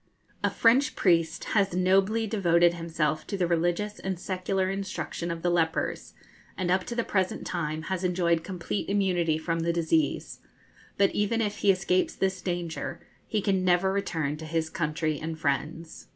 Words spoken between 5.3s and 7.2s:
the lepers, and up to the